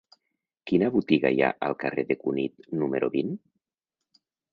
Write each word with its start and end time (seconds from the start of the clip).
Quina 0.69 0.87
botiga 0.95 1.29
hi 1.35 1.43
ha 1.47 1.49
al 1.67 1.75
carrer 1.83 2.05
de 2.13 2.17
Cunit 2.21 2.65
número 2.85 3.11
vint? 3.17 3.31